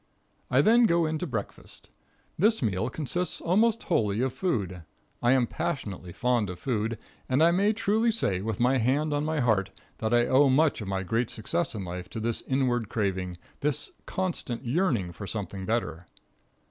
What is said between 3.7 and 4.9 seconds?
wholly of food.